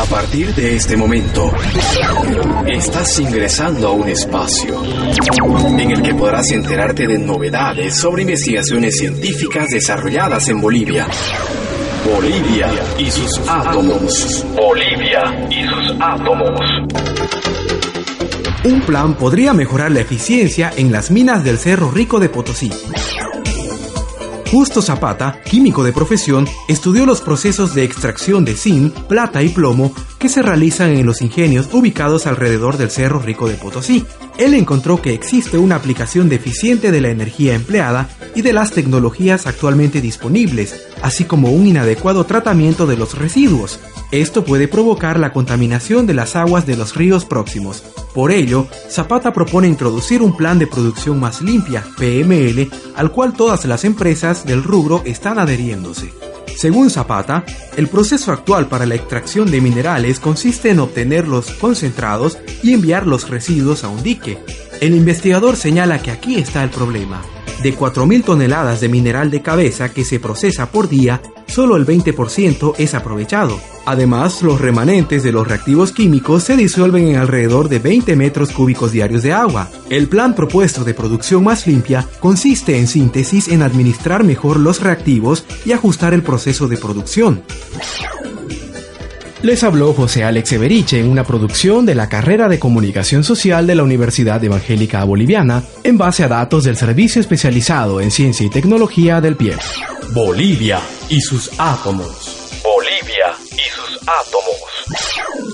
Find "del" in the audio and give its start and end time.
21.44-21.58, 32.76-32.90, 54.44-54.64, 96.64-96.76, 99.22-99.36